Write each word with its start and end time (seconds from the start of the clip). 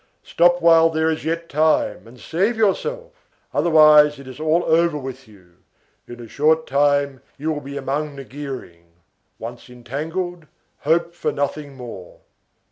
Stop 0.23 0.63
while 0.63 0.89
there 0.89 1.11
is 1.11 1.23
yet 1.25 1.47
time, 1.47 2.07
and 2.07 2.19
save 2.19 2.57
yourself! 2.57 3.29
Otherwise, 3.53 4.17
it 4.17 4.27
is 4.27 4.39
all 4.39 4.63
over 4.65 4.97
with 4.97 5.27
you; 5.27 5.57
in 6.07 6.19
a 6.19 6.27
short 6.27 6.65
time 6.65 7.21
you 7.37 7.51
will 7.51 7.61
be 7.61 7.77
among 7.77 8.15
the 8.15 8.23
gearing. 8.23 8.87
Once 9.37 9.69
entangled, 9.69 10.47
hope 10.79 11.13
for 11.13 11.31
nothing 11.31 11.75
more. 11.77 12.21